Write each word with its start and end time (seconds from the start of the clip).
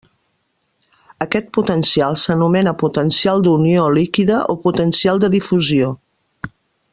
Aquest 1.25 1.51
potencial 1.57 2.17
s'anomena 2.21 2.73
potencial 2.85 3.45
d'unió 3.49 3.85
líquida 3.99 4.41
o 4.55 4.59
potencial 4.65 5.23
de 5.27 5.31
difusió. 5.39 5.93